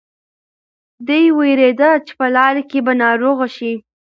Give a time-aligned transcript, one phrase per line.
[1.07, 3.73] دی وېرېده چې په لاره کې به ناروغه شي.